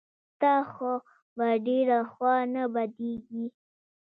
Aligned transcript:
ستا 0.33 0.53
خو 0.71 0.91
به 1.35 1.47
ډېره 1.67 1.99
خوا 2.11 2.35
نه 2.53 2.63
بدېږي. 2.73 3.45